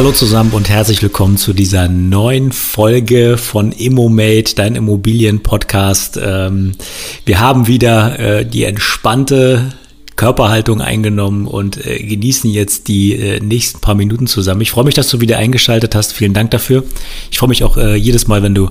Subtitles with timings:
[0.00, 6.18] Hallo zusammen und herzlich willkommen zu dieser neuen Folge von ImmoMate, dein Immobilien-Podcast.
[6.24, 6.72] Ähm,
[7.26, 9.74] wir haben wieder äh, die entspannte
[10.16, 14.62] Körperhaltung eingenommen und äh, genießen jetzt die äh, nächsten paar Minuten zusammen.
[14.62, 16.14] Ich freue mich, dass du wieder eingeschaltet hast.
[16.14, 16.82] Vielen Dank dafür.
[17.30, 18.70] Ich freue mich auch jedes Mal, wenn du,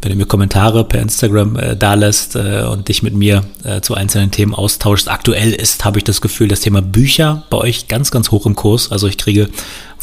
[0.00, 3.44] wenn du mir Kommentare per Instagram da lässt und dich mit mir
[3.82, 5.10] zu einzelnen Themen austauschst.
[5.10, 8.56] Aktuell ist, habe ich das Gefühl, das Thema Bücher bei euch ganz, ganz hoch im
[8.56, 8.90] Kurs.
[8.90, 9.48] Also ich kriege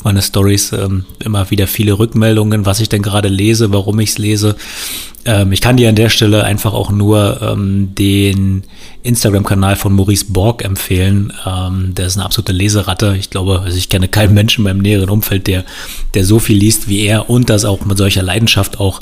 [0.03, 4.17] meine Stories ähm, immer wieder viele Rückmeldungen, was ich denn gerade lese, warum ich es
[4.17, 4.55] lese.
[5.25, 8.63] Ähm, ich kann dir an der Stelle einfach auch nur ähm, den
[9.03, 11.33] Instagram-Kanal von Maurice Borg empfehlen.
[11.45, 13.15] Ähm, der ist eine absolute Leseratte.
[13.17, 15.65] Ich glaube, also ich kenne keinen Menschen in meinem näheren Umfeld, der,
[16.13, 19.01] der so viel liest wie er und das auch mit solcher Leidenschaft auch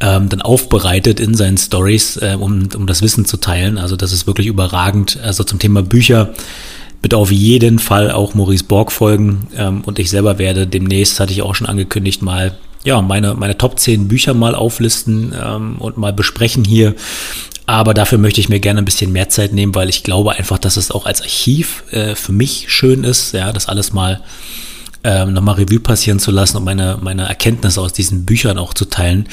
[0.00, 3.78] ähm, dann aufbereitet in seinen Stories, äh, um, um das Wissen zu teilen.
[3.78, 5.18] Also das ist wirklich überragend.
[5.22, 6.34] Also zum Thema Bücher
[7.04, 9.46] bitte auf jeden Fall auch Maurice Borg folgen.
[9.54, 13.58] Ähm, und ich selber werde demnächst, hatte ich auch schon angekündigt, mal ja, meine, meine
[13.58, 16.94] Top 10 Bücher mal auflisten ähm, und mal besprechen hier.
[17.66, 20.56] Aber dafür möchte ich mir gerne ein bisschen mehr Zeit nehmen, weil ich glaube einfach,
[20.56, 24.22] dass es auch als Archiv äh, für mich schön ist, ja, das alles mal
[25.02, 28.86] ähm, nochmal Revue passieren zu lassen und meine, meine Erkenntnisse aus diesen Büchern auch zu
[28.86, 29.28] teilen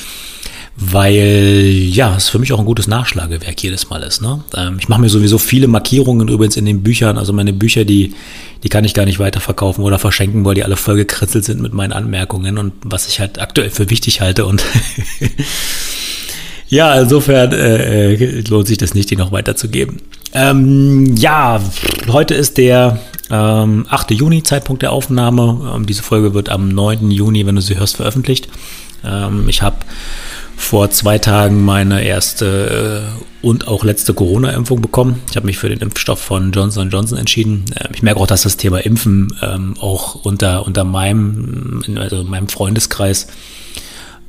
[0.78, 4.22] weil ja, es für mich auch ein gutes Nachschlagewerk jedes Mal ist.
[4.22, 4.44] Ne?
[4.56, 8.14] Ähm, ich mache mir sowieso viele Markierungen übrigens in den Büchern, also meine Bücher, die,
[8.64, 11.74] die kann ich gar nicht weiterverkaufen oder verschenken, weil die alle voll gekritzelt sind mit
[11.74, 14.64] meinen Anmerkungen und was ich halt aktuell für wichtig halte und
[16.70, 20.02] ja, insofern äh, äh, lohnt sich das nicht, die noch weiterzugeben.
[20.34, 21.62] Ähm, ja,
[22.08, 24.12] heute ist der ähm, 8.
[24.12, 25.74] Juni, Zeitpunkt der Aufnahme.
[25.76, 27.12] Ähm, diese Folge wird am 9.
[27.12, 28.48] Juni, wenn du sie hörst, veröffentlicht.
[29.04, 29.78] Ähm, ich habe
[30.62, 33.06] vor zwei Tagen meine erste
[33.44, 35.20] äh, und auch letzte Corona-Impfung bekommen.
[35.30, 37.66] Ich habe mich für den Impfstoff von Johnson Johnson entschieden.
[37.76, 42.48] Ähm, ich merke auch, dass das Thema Impfen ähm, auch unter, unter meinem, also meinem
[42.48, 43.28] Freundeskreis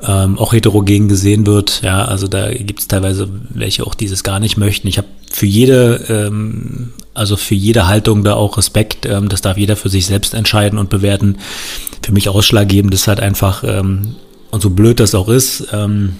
[0.02, 1.82] ähm, auch heterogen gesehen wird.
[1.82, 4.88] Ja, also da gibt es teilweise welche auch, die es gar nicht möchten.
[4.88, 9.06] Ich habe für jede, also für jede Haltung da auch Respekt.
[9.06, 11.38] Das darf jeder für sich selbst entscheiden und bewerten.
[12.02, 13.64] Für mich ausschlaggebend ist halt einfach,
[14.52, 16.16] und so blöd das auch ist, ähm,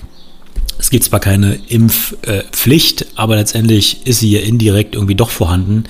[0.78, 5.84] es gibt zwar keine Impfpflicht, aber letztendlich ist sie ja indirekt irgendwie doch vorhanden,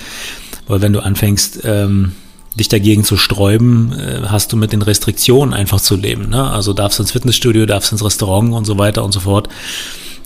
[0.67, 2.11] weil wenn du anfängst, ähm,
[2.55, 6.29] dich dagegen zu sträuben, äh, hast du mit den Restriktionen einfach zu leben.
[6.29, 6.47] Ne?
[6.47, 9.49] Also darfst du ins Fitnessstudio, darfst ins Restaurant und so weiter und so fort.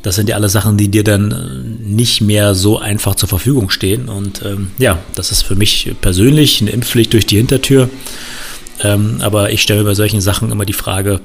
[0.02, 3.70] Das sind ja alle Sachen, die dir dann äh, nicht mehr so einfach zur Verfügung
[3.70, 4.10] stehen.
[4.10, 7.90] Und ähm, ja, das ist für mich persönlich eine Impfpflicht durch die Hintertür.
[8.84, 11.22] Ähm, aber ich stelle mir bei solchen Sachen immer die Frage,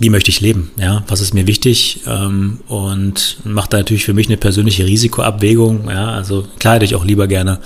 [0.00, 4.14] wie möchte ich leben, ja, was ist mir wichtig ähm, und mache da natürlich für
[4.14, 7.60] mich eine persönliche Risikoabwägung, ja, also klar hätte ich auch lieber gerne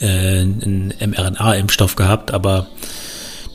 [0.00, 2.68] äh, einen mRNA-Impfstoff gehabt, aber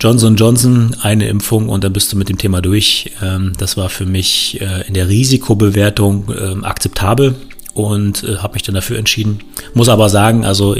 [0.01, 3.11] Johnson Johnson, eine Impfung und dann bist du mit dem Thema durch.
[3.21, 7.35] Ähm, das war für mich äh, in der Risikobewertung äh, akzeptabel
[7.73, 9.39] und äh, habe mich dann dafür entschieden.
[9.73, 10.75] Muss aber sagen, also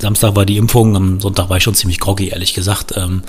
[0.00, 2.94] Samstag war die Impfung, am Sonntag war ich schon ziemlich groggy, ehrlich gesagt.
[2.96, 3.22] Ähm,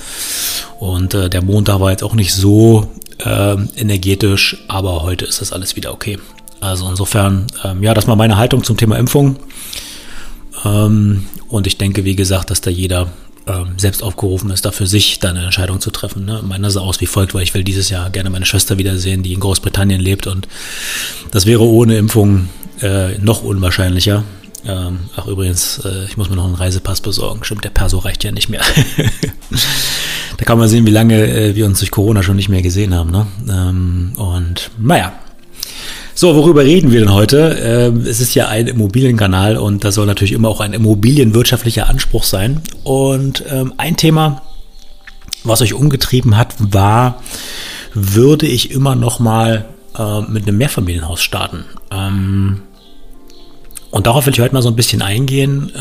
[0.79, 5.51] und äh, der Montag war jetzt auch nicht so äh, energetisch, aber heute ist das
[5.51, 6.19] alles wieder okay.
[6.61, 9.35] Also insofern, ähm, ja, das war meine Haltung zum Thema Impfung.
[10.63, 13.11] Ähm, und ich denke, wie gesagt, dass da jeder
[13.47, 16.25] ähm, selbst aufgerufen ist, da für sich dann eine Entscheidung zu treffen.
[16.25, 16.41] Ne?
[16.43, 19.33] Meiner sah aus wie folgt, weil ich will dieses Jahr gerne meine Schwester wiedersehen, die
[19.33, 20.47] in Großbritannien lebt und
[21.31, 22.49] das wäre ohne Impfung
[22.81, 24.23] äh, noch unwahrscheinlicher.
[24.65, 27.43] Ähm, ach übrigens, äh, ich muss mir noch einen Reisepass besorgen.
[27.43, 28.61] Stimmt, der Perso reicht ja nicht mehr.
[30.37, 32.95] da kann man sehen, wie lange äh, wir uns durch Corona schon nicht mehr gesehen
[32.95, 33.11] haben.
[33.11, 33.27] Ne?
[33.49, 35.13] Ähm, und naja,
[36.15, 37.57] so, worüber reden wir denn heute?
[37.61, 42.23] Ähm, es ist ja ein Immobilienkanal und das soll natürlich immer auch ein immobilienwirtschaftlicher Anspruch
[42.23, 42.61] sein.
[42.83, 44.41] Und ähm, ein Thema,
[45.43, 47.21] was euch umgetrieben hat, war,
[47.93, 49.65] würde ich immer noch mal
[49.97, 51.65] äh, mit einem Mehrfamilienhaus starten?
[51.91, 52.61] Ähm,
[53.91, 55.71] und darauf will ich heute mal so ein bisschen eingehen.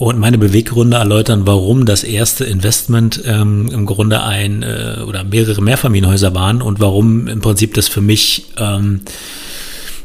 [0.00, 5.60] Und meine Beweggründe erläutern, warum das erste Investment ähm, im Grunde ein äh, oder mehrere
[5.60, 9.02] Mehrfamilienhäuser waren und warum im Prinzip das für mich ähm,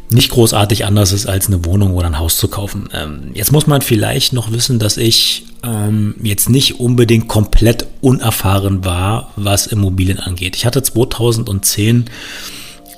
[0.09, 2.89] nicht großartig anders ist, als eine Wohnung oder ein Haus zu kaufen.
[2.94, 8.83] Ähm, jetzt muss man vielleicht noch wissen, dass ich ähm, jetzt nicht unbedingt komplett unerfahren
[8.83, 10.57] war, was Immobilien angeht.
[10.57, 12.09] Ich hatte 2010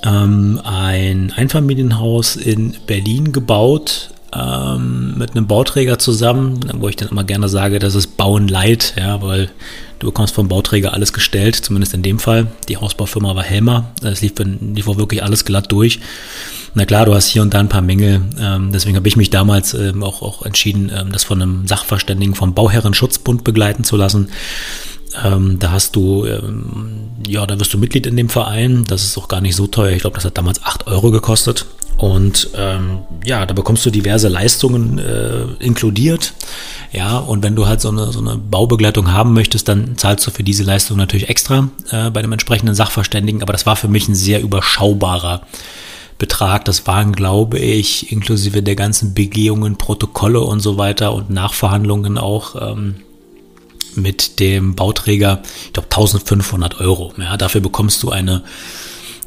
[0.04, 7.24] ähm, ein Einfamilienhaus in Berlin gebaut ähm, mit einem Bauträger zusammen, wo ich dann immer
[7.24, 9.50] gerne sage, das ist Bauen Light, ja, weil
[10.00, 12.48] du bekommst vom Bauträger alles gestellt, zumindest in dem Fall.
[12.68, 16.00] Die Hausbaufirma war Helmer, es lief, lief auch wirklich alles glatt durch.
[16.74, 18.22] Na klar, du hast hier und da ein paar Mängel.
[18.40, 22.36] Ähm, deswegen habe ich mich damals ähm, auch, auch entschieden, ähm, das von einem Sachverständigen
[22.36, 24.30] vom Bauherrenschutzbund begleiten zu lassen.
[25.24, 28.86] Ähm, da hast du, ähm, ja, da wirst du Mitglied in dem Verein.
[28.88, 29.92] Das ist auch gar nicht so teuer.
[29.92, 31.66] Ich glaube, das hat damals 8 Euro gekostet.
[31.98, 36.34] Und ähm, ja, da bekommst du diverse Leistungen äh, inkludiert.
[36.92, 40.32] Ja, und wenn du halt so eine, so eine Baubegleitung haben möchtest, dann zahlst du
[40.32, 43.42] für diese Leistung natürlich extra äh, bei dem entsprechenden Sachverständigen.
[43.42, 45.42] Aber das war für mich ein sehr überschaubarer
[46.20, 46.66] Betrag.
[46.66, 52.74] Das waren, glaube ich, inklusive der ganzen Begehungen, Protokolle und so weiter und Nachverhandlungen auch.
[52.74, 52.96] Ähm,
[53.98, 57.14] mit dem Bauträger, ich glaube 1500 Euro.
[57.18, 58.44] Ja, dafür bekommst du eine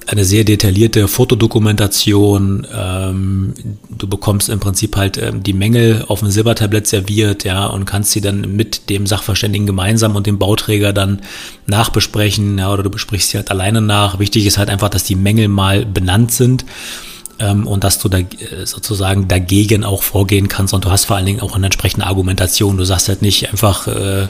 [0.06, 2.66] eine sehr detaillierte Fotodokumentation.
[2.74, 3.54] Ähm,
[3.90, 8.12] du bekommst im Prinzip halt ähm, die Mängel auf dem Silbertablett serviert, ja, und kannst
[8.12, 11.20] sie dann mit dem Sachverständigen gemeinsam und dem Bauträger dann
[11.66, 14.18] nachbesprechen, ja, oder du besprichst sie halt alleine nach.
[14.18, 16.64] Wichtig ist halt einfach, dass die Mängel mal benannt sind
[17.40, 21.16] ähm, und dass du da äh, sozusagen dagegen auch vorgehen kannst und du hast vor
[21.16, 22.76] allen Dingen auch eine entsprechende Argumentation.
[22.76, 24.28] Du sagst halt nicht einfach äh,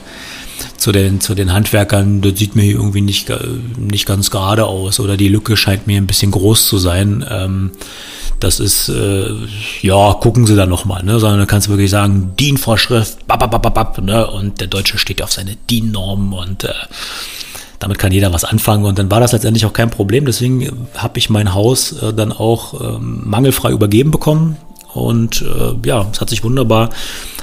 [0.77, 3.33] zu den, zu den Handwerkern, das sieht mir irgendwie nicht,
[3.79, 7.25] nicht ganz gerade aus oder die Lücke scheint mir ein bisschen groß zu sein.
[7.29, 7.73] Ähm,
[8.41, 9.31] das ist, äh,
[9.83, 11.21] ja, gucken Sie da nochmal, ne?
[11.21, 14.27] sondern du kannst wirklich sagen, DIN-Vorschrift, ne?
[14.31, 16.73] und der Deutsche steht auf seine DIN-Normen und äh,
[17.81, 20.27] damit kann jeder was anfangen und dann war das letztendlich auch kein Problem.
[20.27, 24.57] Deswegen habe ich mein Haus äh, dann auch ähm, mangelfrei übergeben bekommen
[24.93, 26.91] und äh, ja, es hat sich wunderbar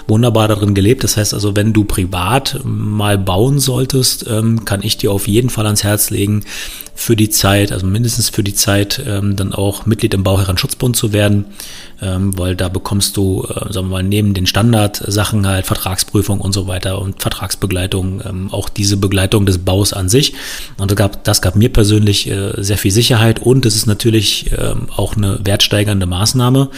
[0.07, 1.03] wunderbar darin gelebt.
[1.03, 5.49] Das heißt also, wenn du privat mal bauen solltest, ähm, kann ich dir auf jeden
[5.49, 6.43] Fall ans Herz legen,
[6.97, 11.13] für die Zeit, also mindestens für die Zeit, ähm, dann auch Mitglied im Bauherrenschutzbund zu
[11.13, 11.45] werden,
[12.01, 16.53] ähm, weil da bekommst du, äh, sagen wir mal, neben den Standardsachen halt Vertragsprüfung und
[16.53, 20.33] so weiter und Vertragsbegleitung, auch diese Begleitung des Baus an sich.
[20.77, 24.51] Und das gab, das gab mir persönlich äh, sehr viel Sicherheit und es ist natürlich
[24.95, 26.69] auch eine wertsteigernde Maßnahme,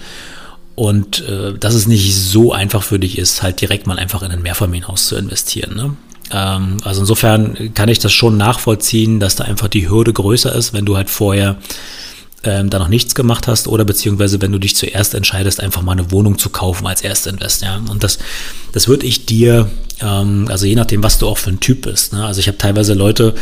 [0.80, 4.32] und äh, dass es nicht so einfach für dich ist, halt direkt mal einfach in
[4.32, 5.76] ein Mehrfamilienhaus zu investieren.
[5.76, 5.98] Ne?
[6.32, 10.72] Ähm, also insofern kann ich das schon nachvollziehen, dass da einfach die Hürde größer ist,
[10.72, 11.58] wenn du halt vorher
[12.46, 15.92] ähm, da noch nichts gemacht hast oder beziehungsweise wenn du dich zuerst entscheidest, einfach mal
[15.92, 17.62] eine Wohnung zu kaufen als Erstinvest.
[17.62, 17.82] Ja?
[17.90, 18.18] Und das,
[18.72, 19.70] das würde ich dir,
[20.00, 22.14] ähm, also je nachdem, was du auch für ein Typ bist.
[22.14, 22.26] Ne?
[22.26, 23.36] Also ich habe teilweise Leute,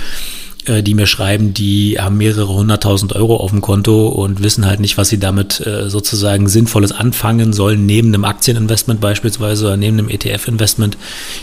[0.67, 4.79] äh, die mir schreiben, die haben mehrere hunderttausend Euro auf dem Konto und wissen halt
[4.79, 9.97] nicht, was sie damit äh, sozusagen Sinnvolles anfangen sollen, neben einem Aktieninvestment beispielsweise oder neben
[9.97, 10.97] einem ETF-Investment.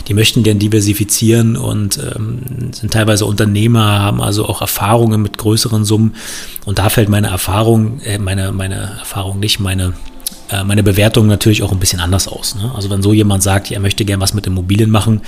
[0.07, 5.85] Die möchten gern diversifizieren und ähm, sind teilweise Unternehmer, haben also auch Erfahrungen mit größeren
[5.85, 6.15] Summen.
[6.65, 9.93] Und da fällt meine Erfahrung, äh, meine, meine Erfahrung nicht, meine
[10.49, 12.55] äh, meine Bewertung natürlich auch ein bisschen anders aus.
[12.55, 12.71] Ne?
[12.75, 15.21] Also wenn so jemand sagt, er möchte gern was mit Immobilien machen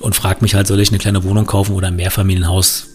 [0.00, 2.91] und fragt mich halt, soll ich eine kleine Wohnung kaufen oder ein Mehrfamilienhaus,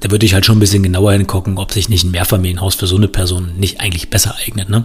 [0.00, 2.86] da würde ich halt schon ein bisschen genauer hingucken, ob sich nicht ein Mehrfamilienhaus für
[2.86, 4.68] so eine Person nicht eigentlich besser eignet.
[4.68, 4.84] Ne?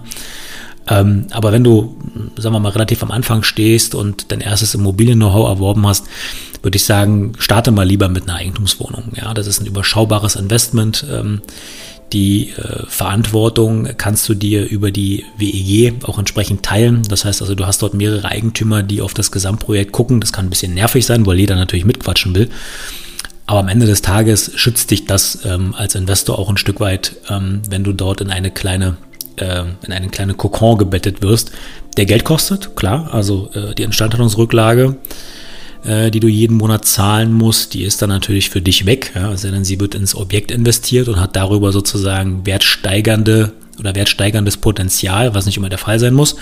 [0.88, 1.98] Ähm, aber wenn du,
[2.38, 6.06] sagen wir mal, relativ am Anfang stehst und dein erstes Immobilien-Know-how erworben hast,
[6.62, 9.14] würde ich sagen, starte mal lieber mit einer Eigentumswohnung.
[9.16, 11.06] Ja, das ist ein überschaubares Investment.
[11.12, 11.42] Ähm,
[12.14, 17.02] die äh, Verantwortung kannst du dir über die WEG auch entsprechend teilen.
[17.10, 20.22] Das heißt also, du hast dort mehrere Eigentümer, die auf das Gesamtprojekt gucken.
[20.22, 22.50] Das kann ein bisschen nervig sein, weil jeder natürlich mitquatschen will.
[23.48, 27.16] Aber am Ende des Tages schützt dich das ähm, als Investor auch ein Stück weit,
[27.30, 28.98] ähm, wenn du dort in eine kleine
[29.38, 31.52] äh, in einen kleinen Kokon gebettet wirst,
[31.98, 34.98] der Geld kostet, klar, also äh, die Instandhaltungsrücklage,
[35.84, 39.30] äh, die du jeden Monat zahlen musst, die ist dann natürlich für dich weg, ja,
[39.30, 45.46] also sie wird ins Objekt investiert und hat darüber sozusagen wertsteigernde oder wertsteigerndes Potenzial, was
[45.46, 46.36] nicht immer der Fall sein muss.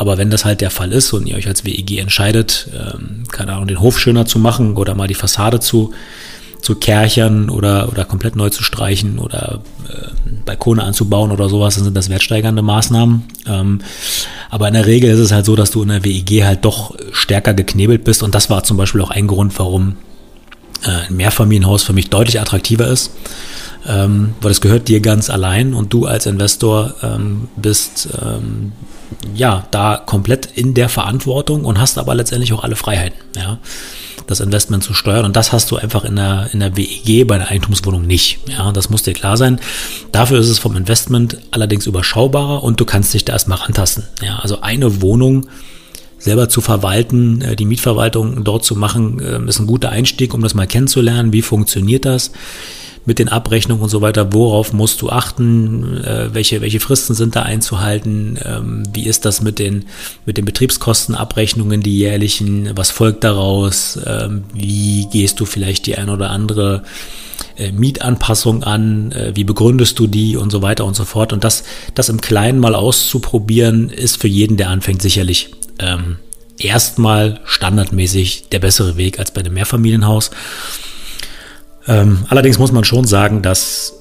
[0.00, 3.52] Aber wenn das halt der Fall ist und ihr euch als WEG entscheidet, ähm, keine
[3.52, 5.92] Ahnung, den Hof schöner zu machen oder mal die Fassade zu,
[6.62, 11.84] zu kerchern oder, oder komplett neu zu streichen oder äh, Balkone anzubauen oder sowas, dann
[11.84, 13.24] sind das wertsteigernde Maßnahmen.
[13.46, 13.82] Ähm,
[14.48, 16.96] aber in der Regel ist es halt so, dass du in der WEG halt doch
[17.12, 19.96] stärker geknebelt bist und das war zum Beispiel auch ein Grund, warum
[20.82, 23.10] äh, ein Mehrfamilienhaus für mich deutlich attraktiver ist
[23.86, 28.72] ähm, weil es gehört dir ganz allein und du als Investor ähm, bist ähm,
[29.34, 33.58] ja da komplett in der Verantwortung und hast aber letztendlich auch alle Freiheiten, ja,
[34.26, 37.38] das Investment zu steuern und das hast du einfach in der in der WEG bei
[37.38, 39.60] der Eigentumswohnung nicht, ja, das muss dir klar sein.
[40.12, 44.38] Dafür ist es vom Investment allerdings überschaubarer und du kannst dich da erstmal rantasten, ja,
[44.38, 45.46] also eine Wohnung
[46.20, 50.42] selber zu verwalten, äh, die Mietverwaltung dort zu machen, ähm, ist ein guter Einstieg, um
[50.42, 51.32] das mal kennenzulernen.
[51.32, 52.30] Wie funktioniert das?
[53.06, 57.34] Mit den Abrechnungen und so weiter, worauf musst du achten, äh, welche, welche Fristen sind
[57.36, 59.86] da einzuhalten, ähm, wie ist das mit den,
[60.26, 66.10] mit den Betriebskostenabrechnungen, die jährlichen, was folgt daraus, ähm, wie gehst du vielleicht die ein
[66.10, 66.82] oder andere
[67.56, 71.32] äh, Mietanpassung an, äh, wie begründest du die und so weiter und so fort.
[71.32, 71.64] Und das,
[71.94, 76.16] das im Kleinen mal auszuprobieren, ist für jeden, der anfängt, sicherlich ähm,
[76.58, 80.30] erstmal standardmäßig der bessere Weg als bei einem Mehrfamilienhaus.
[81.86, 83.94] Ähm, allerdings muss man schon sagen, dass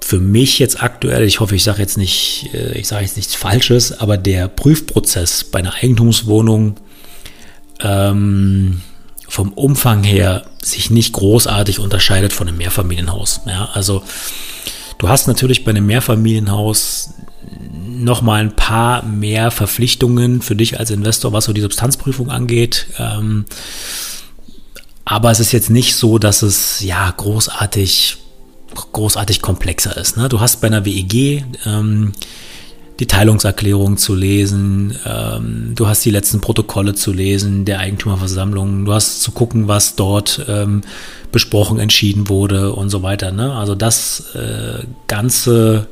[0.00, 3.34] für mich jetzt aktuell, ich hoffe, ich sage jetzt nicht, äh, ich sage jetzt nichts
[3.34, 6.76] Falsches, aber der Prüfprozess bei einer Eigentumswohnung
[7.80, 8.80] ähm,
[9.28, 13.42] vom Umfang her sich nicht großartig unterscheidet von einem Mehrfamilienhaus.
[13.46, 14.02] Ja, also
[14.98, 17.10] du hast natürlich bei einem Mehrfamilienhaus
[17.86, 22.86] noch mal ein paar mehr Verpflichtungen für dich als Investor, was so die Substanzprüfung angeht.
[22.98, 23.44] Ähm,
[25.04, 28.18] aber es ist jetzt nicht so, dass es ja großartig,
[28.92, 30.16] großartig komplexer ist.
[30.16, 30.28] Ne?
[30.28, 32.12] Du hast bei einer WEG ähm,
[33.00, 38.92] die Teilungserklärung zu lesen, ähm, du hast die letzten Protokolle zu lesen der Eigentümerversammlung, du
[38.92, 40.82] hast zu gucken, was dort ähm,
[41.32, 43.32] besprochen, entschieden wurde und so weiter.
[43.32, 43.54] Ne?
[43.54, 45.88] Also das äh, ganze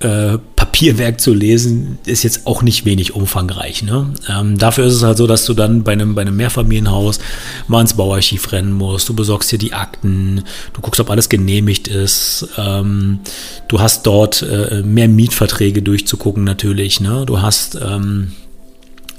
[0.00, 3.82] äh, Papierwerk zu lesen, ist jetzt auch nicht wenig umfangreich.
[3.82, 4.12] Ne?
[4.28, 7.18] Ähm, dafür ist es halt so, dass du dann bei einem, bei einem Mehrfamilienhaus
[7.66, 9.08] mal ins Bauarchiv rennen musst.
[9.08, 12.48] Du besorgst dir die Akten, du guckst, ob alles genehmigt ist.
[12.56, 13.20] Ähm,
[13.66, 17.00] du hast dort äh, mehr Mietverträge durchzugucken natürlich.
[17.00, 17.24] Ne?
[17.26, 18.32] Du hast ähm,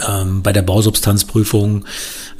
[0.08, 1.86] ähm, bei der Bausubstanzprüfung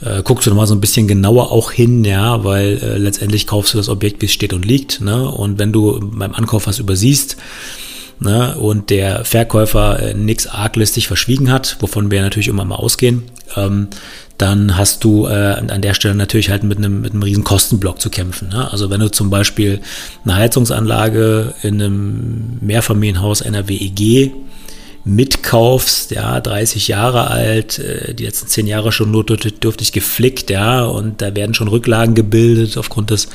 [0.02, 3.74] äh, guckst du nochmal so ein bisschen genauer auch hin, ja, weil äh, letztendlich kaufst
[3.74, 5.02] du das Objekt, wie es steht und liegt.
[5.02, 5.30] Ne?
[5.30, 7.38] Und wenn du beim Ankauf was übersiehst,
[8.20, 13.24] ne, und der Verkäufer äh, nichts arglistig verschwiegen hat, wovon wir natürlich immer mal ausgehen,
[13.56, 13.88] ähm,
[14.38, 18.00] dann hast du äh, an der Stelle natürlich halt mit einem, mit einem riesen Kostenblock
[18.00, 18.50] zu kämpfen.
[18.50, 18.72] Ne?
[18.72, 19.82] Also wenn du zum Beispiel
[20.24, 24.32] eine Heizungsanlage in einem Mehrfamilienhaus einer WEG
[25.04, 31.22] mitkaufst, ja, 30 Jahre alt, äh, die letzten 10 Jahre schon notdürftig geflickt, ja, und
[31.22, 33.28] da werden schon Rücklagen gebildet aufgrund des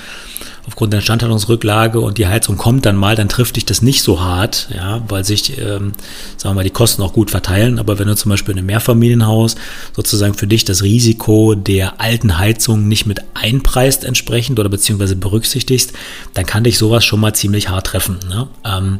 [0.67, 4.21] aufgrund der Instandhaltungsrücklage und die Heizung kommt dann mal, dann trifft dich das nicht so
[4.21, 5.93] hart, ja, weil sich, ähm,
[6.37, 7.79] sagen wir mal, die Kosten auch gut verteilen.
[7.79, 9.57] Aber wenn du zum Beispiel in einem Mehrfamilienhaus
[9.95, 15.93] sozusagen für dich das Risiko der alten Heizung nicht mit einpreist entsprechend oder beziehungsweise berücksichtigst,
[16.33, 18.19] dann kann dich sowas schon mal ziemlich hart treffen.
[18.29, 18.49] Ne?
[18.65, 18.99] Ähm,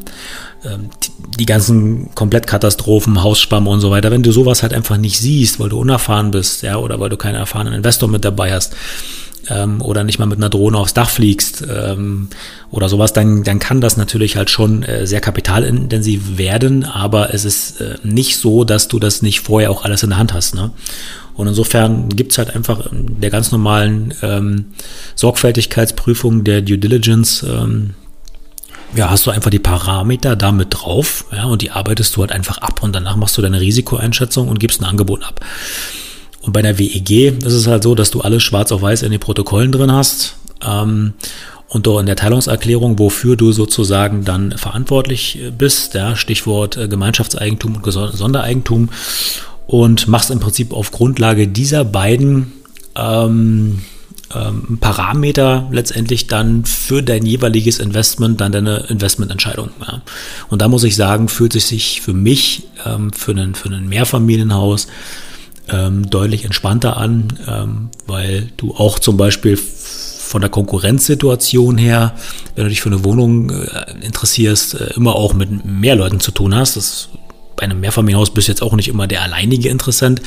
[0.63, 0.89] ähm
[1.39, 5.69] die ganzen Komplettkatastrophen, Hausspam und so weiter, wenn du sowas halt einfach nicht siehst, weil
[5.69, 8.73] du unerfahren bist, ja, oder weil du keinen erfahrenen Investor mit dabei hast,
[9.49, 12.29] ähm, oder nicht mal mit einer Drohne aufs Dach fliegst ähm,
[12.71, 17.45] oder sowas, dann, dann kann das natürlich halt schon äh, sehr kapitalintensiv werden, aber es
[17.45, 20.55] ist äh, nicht so, dass du das nicht vorher auch alles in der Hand hast.
[20.55, 20.71] Ne?
[21.35, 24.65] Und insofern gibt's halt einfach der ganz normalen ähm,
[25.15, 27.93] Sorgfältigkeitsprüfung der Due Diligence, ähm,
[28.95, 32.59] ja, hast du einfach die Parameter damit drauf, ja, und die arbeitest du halt einfach
[32.59, 35.41] ab und danach machst du deine Risikoeinschätzung und gibst ein Angebot ab.
[36.45, 39.11] Und bei der WEG ist es halt so, dass du alles schwarz auf weiß in
[39.11, 40.35] den Protokollen drin hast.
[40.65, 41.13] Ähm,
[41.67, 47.81] und doch in der Teilungserklärung, wofür du sozusagen dann verantwortlich bist, ja, Stichwort äh, Gemeinschaftseigentum
[47.81, 48.89] und Sondereigentum,
[49.67, 52.53] und machst im Prinzip auf Grundlage dieser beiden
[52.95, 53.81] ähm,
[54.33, 59.69] ähm, Parameter letztendlich dann für dein jeweiliges Investment dann deine Investmententscheidung.
[59.81, 60.01] Ja.
[60.49, 63.89] Und da muss ich sagen, fühlt es sich für mich, ähm, für, einen, für ein
[63.89, 64.87] Mehrfamilienhaus,
[65.69, 72.13] ähm, deutlich entspannter an, ähm, weil du auch zum Beispiel von der Konkurrenzsituation her,
[72.55, 76.31] wenn du dich für eine Wohnung äh, interessierst, äh, immer auch mit mehr Leuten zu
[76.31, 76.75] tun hast.
[76.75, 77.09] Das,
[77.55, 80.21] bei einem Mehrfamilienhaus bist du jetzt auch nicht immer der alleinige Interessent.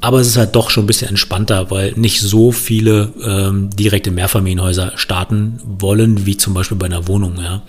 [0.00, 4.12] Aber es ist halt doch schon ein bisschen entspannter, weil nicht so viele ähm, direkte
[4.12, 7.38] Mehrfamilienhäuser starten wollen, wie zum Beispiel bei einer Wohnung.
[7.38, 7.62] Ja.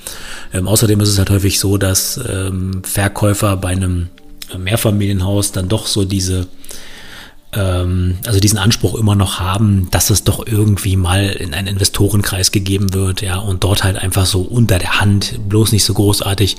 [0.54, 4.10] Ähm, außerdem ist es halt häufig so, dass ähm, Verkäufer bei einem
[4.58, 6.48] Mehrfamilienhaus dann doch so diese
[7.54, 12.52] ähm, also diesen Anspruch immer noch haben, dass es doch irgendwie mal in einen Investorenkreis
[12.52, 16.58] gegeben wird, ja, und dort halt einfach so unter der Hand, bloß nicht so großartig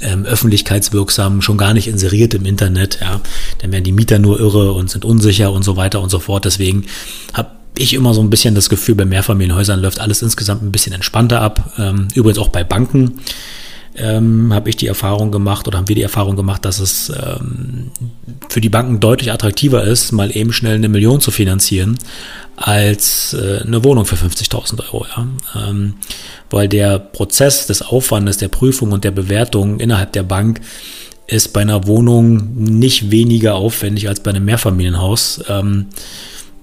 [0.00, 3.20] ähm, öffentlichkeitswirksam, schon gar nicht inseriert im Internet, ja.
[3.60, 6.44] Dann werden die Mieter nur irre und sind unsicher und so weiter und so fort.
[6.44, 6.84] Deswegen
[7.32, 10.92] habe ich immer so ein bisschen das Gefühl, bei Mehrfamilienhäusern läuft alles insgesamt ein bisschen
[10.92, 11.72] entspannter ab.
[11.78, 13.20] Ähm, übrigens auch bei Banken
[13.98, 17.90] ähm, habe ich die Erfahrung gemacht oder haben wir die Erfahrung gemacht, dass es ähm,
[18.48, 21.98] für die Banken deutlich attraktiver ist, mal eben schnell eine Million zu finanzieren,
[22.56, 25.06] als äh, eine Wohnung für 50.000 Euro.
[25.06, 25.26] Ja?
[25.68, 25.94] Ähm,
[26.50, 30.60] weil der Prozess des Aufwandes, der Prüfung und der Bewertung innerhalb der Bank
[31.26, 35.44] ist bei einer Wohnung nicht weniger aufwendig als bei einem Mehrfamilienhaus.
[35.48, 35.86] Ähm,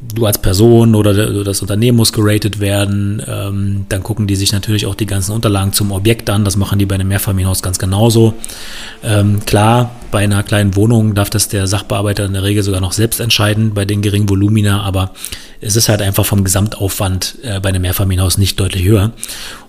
[0.02, 3.22] du als Person oder das Unternehmen muss geratet werden.
[3.28, 6.46] Ähm, dann gucken die sich natürlich auch die ganzen Unterlagen zum Objekt an.
[6.46, 8.34] Das machen die bei einem Mehrfamilienhaus ganz genauso.
[9.04, 12.92] Ähm, klar, bei einer kleinen Wohnung darf das der Sachbearbeiter in der Regel sogar noch
[12.92, 15.12] selbst entscheiden bei den geringen Volumina, aber
[15.62, 19.12] es ist halt einfach vom Gesamtaufwand äh, bei einem Mehrfamilienhaus nicht deutlich höher.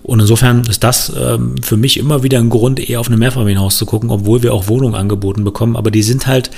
[0.03, 3.77] Und insofern ist das ähm, für mich immer wieder ein Grund, eher auf ein Mehrfamilienhaus
[3.77, 5.75] zu gucken, obwohl wir auch Wohnungen angeboten bekommen.
[5.75, 6.51] Aber die sind halt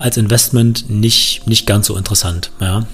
[0.00, 2.50] als Investment nicht, nicht ganz so interessant.
[2.58, 2.86] Ja.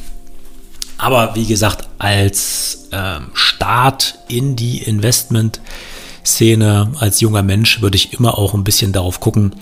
[0.98, 8.36] Aber wie gesagt, als ähm, Start in die Investment-Szene als junger Mensch würde ich immer
[8.36, 9.54] auch ein bisschen darauf gucken,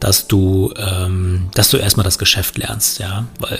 [0.00, 3.58] dass du, ähm, dass du erstmal das Geschäft lernst, ja, weil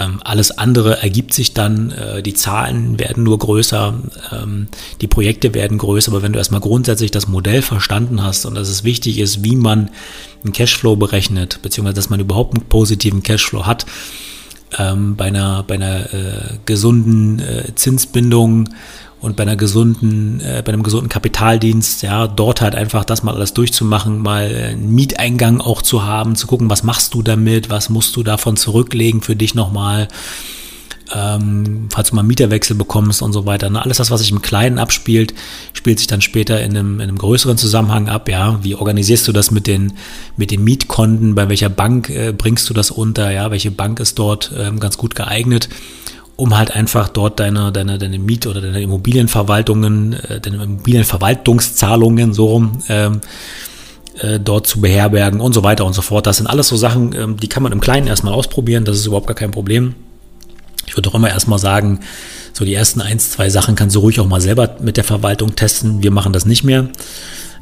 [0.00, 3.94] ähm, alles andere ergibt sich dann, äh, die Zahlen werden nur größer,
[4.32, 4.68] ähm,
[5.00, 8.68] die Projekte werden größer, aber wenn du erstmal grundsätzlich das Modell verstanden hast und dass
[8.68, 9.90] es wichtig ist, wie man
[10.42, 13.86] einen Cashflow berechnet, beziehungsweise dass man überhaupt einen positiven Cashflow hat,
[14.78, 18.68] ähm, bei einer, bei einer äh, gesunden äh, Zinsbindung
[19.26, 23.34] und bei einer gesunden, äh, bei einem gesunden Kapitaldienst, ja, dort halt einfach das mal
[23.34, 27.90] alles durchzumachen, mal einen Mieteingang auch zu haben, zu gucken, was machst du damit, was
[27.90, 30.06] musst du davon zurücklegen für dich nochmal,
[31.12, 33.68] ähm, falls du mal einen Mieterwechsel bekommst und so weiter.
[33.68, 33.82] Ne?
[33.82, 35.34] Alles das, was sich im Kleinen abspielt,
[35.72, 38.28] spielt sich dann später in einem, in einem größeren Zusammenhang ab.
[38.28, 39.94] Ja, wie organisierst du das mit den
[40.36, 41.34] mit den Mietkonten?
[41.34, 43.30] Bei welcher Bank äh, bringst du das unter?
[43.32, 45.68] Ja, welche Bank ist dort ähm, ganz gut geeignet?
[46.36, 52.46] Um halt einfach dort deine, deine, deine Miet- oder deine Immobilienverwaltungen, äh, deine Immobilienverwaltungszahlungen so
[52.46, 53.20] rum ähm,
[54.20, 56.26] äh, dort zu beherbergen und so weiter und so fort.
[56.26, 59.06] Das sind alles so Sachen, ähm, die kann man im Kleinen erstmal ausprobieren, das ist
[59.06, 59.94] überhaupt gar kein Problem.
[60.86, 62.00] Ich würde auch immer erstmal sagen,
[62.52, 65.56] so die ersten eins, zwei Sachen kannst du ruhig auch mal selber mit der Verwaltung
[65.56, 66.02] testen.
[66.02, 66.88] Wir machen das nicht mehr.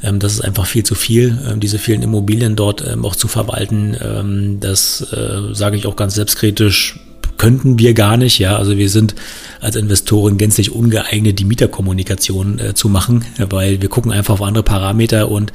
[0.03, 3.29] Ähm, das ist einfach viel zu viel, ähm, diese vielen Immobilien dort ähm, auch zu
[3.29, 4.59] verwalten.
[4.61, 6.99] Das äh, sage ich auch ganz selbstkritisch
[7.37, 8.57] könnten wir gar nicht, ja.
[8.57, 9.15] Also wir sind
[9.61, 14.65] als Investoren gänzlich ungeeignet, die Mieterkommunikation äh, zu machen, weil wir gucken einfach auf andere
[14.65, 15.53] Parameter und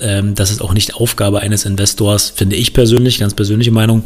[0.00, 4.04] ähm, das ist auch nicht Aufgabe eines Investors, finde ich persönlich, ganz persönliche Meinung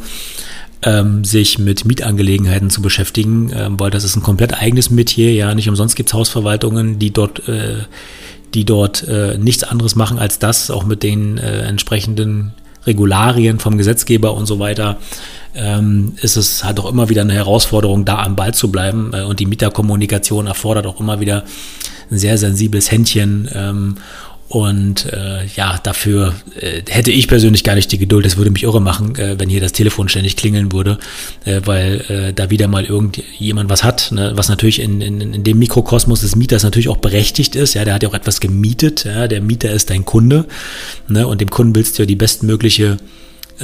[0.83, 5.33] ähm, sich mit Mietangelegenheiten zu beschäftigen, ähm, weil das ist ein komplett eigenes Metier.
[5.33, 7.79] Ja, nicht umsonst gibt es Hausverwaltungen, die dort, äh,
[8.55, 12.53] die dort äh, nichts anderes machen als das, auch mit den äh, entsprechenden
[12.87, 14.99] Regularien vom Gesetzgeber und so weiter.
[15.59, 19.13] Ähm, ist es halt auch immer wieder eine Herausforderung, da am Ball zu bleiben.
[19.13, 21.45] Äh, und die Mieterkommunikation erfordert auch immer wieder
[22.11, 23.49] ein sehr sensibles Händchen.
[23.53, 23.97] Ähm,
[24.49, 28.25] und äh, ja, dafür äh, hätte ich persönlich gar nicht die Geduld.
[28.25, 30.99] Es würde mich irre machen, äh, wenn hier das Telefon ständig klingeln würde,
[31.45, 34.33] äh, weil äh, da wieder mal irgendjemand was hat, ne?
[34.37, 37.75] was natürlich in, in, in dem Mikrokosmos des Mieters natürlich auch berechtigt ist.
[37.75, 39.05] Ja, der hat ja auch etwas gemietet.
[39.05, 40.47] Ja, der Mieter ist dein Kunde,
[41.09, 41.27] ne?
[41.27, 42.97] und dem Kunden willst du ja die bestmögliche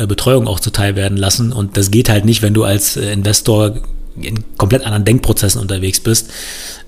[0.07, 1.53] Betreuung auch zuteil werden lassen.
[1.53, 3.77] Und das geht halt nicht, wenn du als äh, Investor
[4.21, 6.31] in komplett anderen Denkprozessen unterwegs bist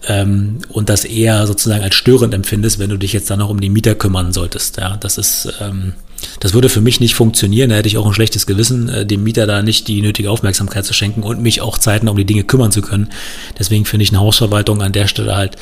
[0.06, 3.60] ähm, und das eher sozusagen als störend empfindest, wenn du dich jetzt dann noch um
[3.60, 4.76] die Mieter kümmern solltest.
[4.76, 5.94] Ja, das ist, ähm,
[6.40, 7.70] das würde für mich nicht funktionieren.
[7.70, 10.84] Da hätte ich auch ein schlechtes Gewissen, äh, dem Mieter da nicht die nötige Aufmerksamkeit
[10.84, 13.08] zu schenken und mich auch zeitnah um die Dinge kümmern zu können.
[13.58, 15.56] Deswegen finde ich eine Hausverwaltung an der Stelle halt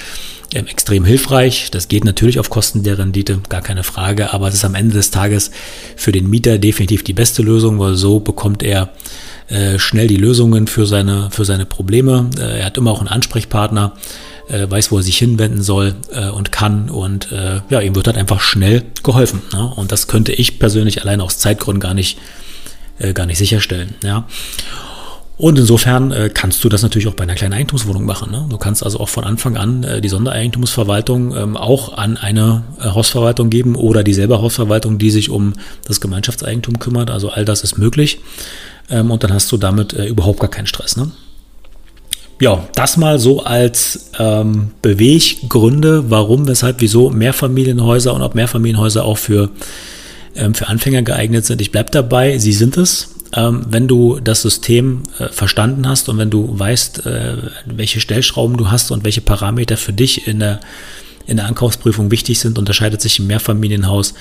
[0.55, 1.71] ähm, extrem hilfreich.
[1.71, 4.95] Das geht natürlich auf Kosten der Rendite, gar keine Frage, aber es ist am Ende
[4.95, 5.51] des Tages
[5.97, 8.91] für den Mieter definitiv die beste Lösung, weil so bekommt er
[9.49, 12.31] äh, schnell die Lösungen für seine, für seine Probleme.
[12.39, 13.95] Äh, er hat immer auch einen Ansprechpartner,
[14.49, 18.07] äh, weiß, wo er sich hinwenden soll äh, und kann und äh, ja, ihm wird
[18.07, 19.43] halt einfach schnell geholfen.
[19.53, 19.73] Ne?
[19.77, 22.19] Und das könnte ich persönlich allein aus Zeitgründen gar nicht,
[22.99, 23.95] äh, gar nicht sicherstellen.
[24.03, 24.27] Ja.
[25.37, 28.31] Und insofern äh, kannst du das natürlich auch bei einer kleinen Eigentumswohnung machen.
[28.31, 28.47] Ne?
[28.49, 32.85] Du kannst also auch von Anfang an äh, die Sondereigentumsverwaltung ähm, auch an eine äh,
[32.85, 35.55] Hausverwaltung geben oder dieselbe Hausverwaltung, die sich um
[35.87, 37.11] das Gemeinschaftseigentum kümmert.
[37.11, 38.21] Also all das ist möglich.
[38.89, 40.97] Ähm, und dann hast du damit äh, überhaupt gar keinen Stress.
[40.97, 41.11] Ne?
[42.41, 49.19] Ja, das mal so als ähm, Beweggründe, warum, weshalb, wieso Mehrfamilienhäuser und ob Mehrfamilienhäuser auch
[49.19, 49.51] für,
[50.35, 51.61] ähm, für Anfänger geeignet sind.
[51.61, 56.19] Ich bleib dabei, sie sind es ähm, wenn du das System äh, verstanden hast und
[56.19, 60.61] wenn du weißt, äh, welche Stellschrauben du hast und welche Parameter für dich in der,
[61.27, 64.15] in der Ankaufsprüfung wichtig sind, unterscheidet sich im Mehrfamilienhaus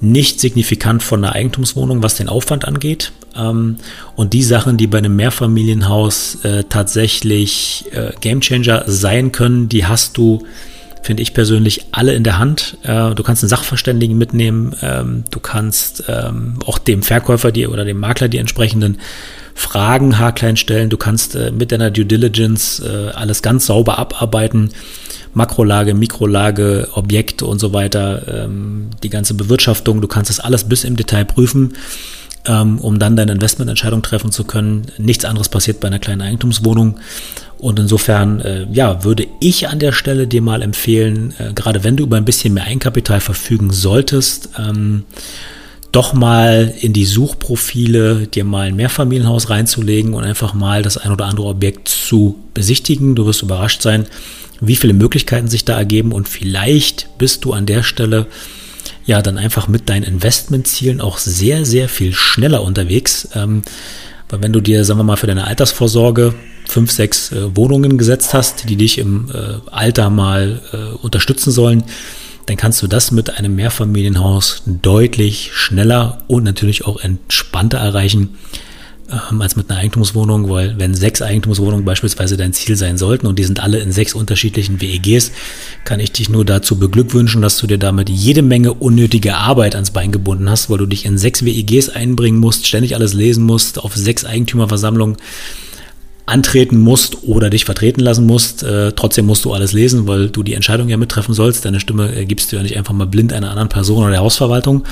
[0.00, 3.12] nicht signifikant von einer Eigentumswohnung, was den Aufwand angeht.
[3.38, 3.76] Ähm,
[4.14, 10.16] und die Sachen, die bei einem Mehrfamilienhaus äh, tatsächlich äh, Gamechanger sein können, die hast
[10.16, 10.44] du
[11.06, 12.78] finde ich persönlich, alle in der Hand.
[12.82, 17.84] Äh, du kannst einen Sachverständigen mitnehmen, ähm, du kannst ähm, auch dem Verkäufer die, oder
[17.84, 18.98] dem Makler die entsprechenden
[19.54, 20.90] Fragen haarklein stellen.
[20.90, 24.70] Du kannst äh, mit deiner Due Diligence äh, alles ganz sauber abarbeiten.
[25.32, 30.00] Makrolage, Mikrolage, Objekte und so weiter, ähm, die ganze Bewirtschaftung.
[30.00, 31.74] Du kannst das alles bis im Detail prüfen
[32.48, 34.86] um dann deine Investmententscheidung treffen zu können.
[34.98, 36.98] Nichts anderes passiert bei einer kleinen Eigentumswohnung.
[37.58, 41.96] Und insofern, äh, ja, würde ich an der Stelle dir mal empfehlen, äh, gerade wenn
[41.96, 45.04] du über ein bisschen mehr Eigenkapital verfügen solltest, ähm,
[45.92, 51.10] doch mal in die Suchprofile dir mal ein Mehrfamilienhaus reinzulegen und einfach mal das ein
[51.10, 53.14] oder andere Objekt zu besichtigen.
[53.14, 54.04] Du wirst überrascht sein,
[54.60, 58.26] wie viele Möglichkeiten sich da ergeben und vielleicht bist du an der Stelle
[59.06, 63.28] ja dann einfach mit deinen Investmentzielen auch sehr, sehr viel schneller unterwegs.
[63.34, 63.62] Ähm,
[64.28, 66.34] weil wenn du dir, sagen wir mal, für deine Altersvorsorge
[66.66, 71.84] fünf, sechs äh, Wohnungen gesetzt hast, die dich im äh, Alter mal äh, unterstützen sollen,
[72.46, 78.36] dann kannst du das mit einem Mehrfamilienhaus deutlich schneller und natürlich auch entspannter erreichen
[79.10, 83.38] ähm, als mit einer Eigentumswohnung, weil wenn sechs Eigentumswohnungen beispielsweise dein Ziel sein sollten und
[83.38, 85.32] die sind alle in sechs unterschiedlichen WEGs,
[85.84, 89.90] kann ich dich nur dazu beglückwünschen, dass du dir damit jede Menge unnötige Arbeit ans
[89.90, 93.78] Bein gebunden hast, weil du dich in sechs WEGs einbringen musst, ständig alles lesen musst,
[93.78, 95.16] auf sechs Eigentümerversammlungen
[96.26, 98.64] antreten musst oder dich vertreten lassen musst.
[98.64, 101.64] Äh, trotzdem musst du alles lesen, weil du die Entscheidung ja mittreffen sollst.
[101.64, 104.20] Deine Stimme äh, gibst du ja nicht einfach mal blind einer anderen Person oder der
[104.20, 104.84] Hausverwaltung.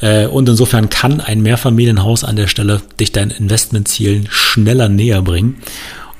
[0.00, 5.58] Äh, und insofern kann ein Mehrfamilienhaus an der Stelle dich deinen Investmentzielen schneller näher bringen.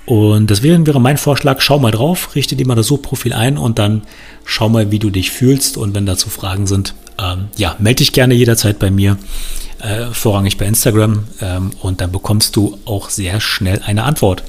[0.06, 3.78] Und deswegen wäre mein Vorschlag, schau mal drauf, richte dir mal das Suchprofil ein und
[3.78, 4.02] dann
[4.44, 5.76] schau mal, wie du dich fühlst.
[5.76, 9.18] Und wenn dazu Fragen sind, ähm, ja, melde dich gerne jederzeit bei mir
[9.84, 14.42] äh, vorrangig bei Instagram ähm, und dann bekommst du auch sehr schnell eine Antwort.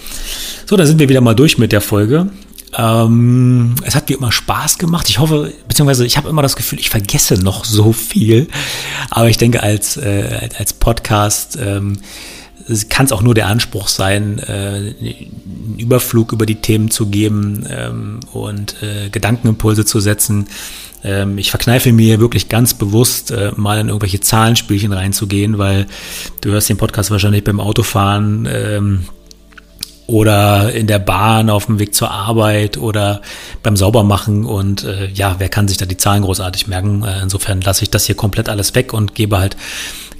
[0.66, 2.30] So, da sind wir wieder mal durch mit der Folge.
[2.78, 5.10] Ähm, es hat wie immer Spaß gemacht.
[5.10, 8.48] Ich hoffe, beziehungsweise ich habe immer das Gefühl, ich vergesse noch so viel.
[9.10, 11.98] Aber ich denke, als, äh, als Podcast ähm,
[12.90, 17.66] kann es auch nur der Anspruch sein, äh, einen Überflug über die Themen zu geben
[17.70, 20.48] ähm, und äh, Gedankenimpulse zu setzen.
[21.06, 25.86] Ähm, ich verkneife mir wirklich ganz bewusst, äh, mal in irgendwelche Zahlenspielchen reinzugehen, weil
[26.42, 29.06] du hörst den Podcast wahrscheinlich beim Autofahren ähm,
[30.08, 33.22] oder in der Bahn auf dem Weg zur Arbeit oder
[33.62, 37.04] beim Saubermachen und äh, ja, wer kann sich da die Zahlen großartig merken?
[37.04, 39.58] Äh, insofern lasse ich das hier komplett alles weg und gebe halt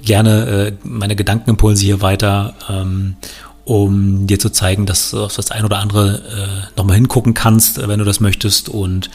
[0.04, 3.16] gerne meine Gedankenimpulse hier weiter, ähm,
[3.64, 7.98] um dir zu zeigen, dass du auf das ein oder andere nochmal hingucken kannst, wenn
[7.98, 9.10] du das möchtest und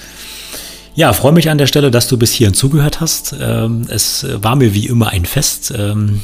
[1.02, 3.36] ja, freue mich an der Stelle, dass du bis hierhin zugehört hast.
[3.42, 5.74] Ähm, es war mir wie immer ein Fest.
[5.76, 6.22] Ähm,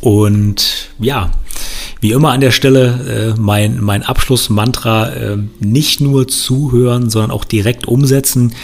[0.00, 1.32] und ja,
[2.00, 7.44] wie immer an der Stelle äh, mein, mein Abschlussmantra, äh, nicht nur zuhören, sondern auch
[7.44, 8.54] direkt umsetzen.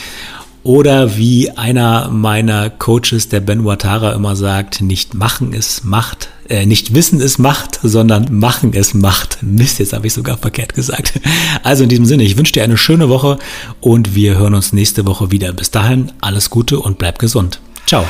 [0.63, 6.67] Oder wie einer meiner Coaches, der Ben Watara, immer sagt, nicht machen ist Macht, äh,
[6.67, 9.39] nicht wissen ist Macht, sondern machen ist Macht.
[9.43, 11.15] Mist, jetzt habe ich sogar verkehrt gesagt.
[11.63, 13.39] Also in diesem Sinne, ich wünsche dir eine schöne Woche
[13.81, 15.53] und wir hören uns nächste Woche wieder.
[15.53, 17.61] Bis dahin, alles Gute und bleib gesund.
[17.87, 18.05] Ciao.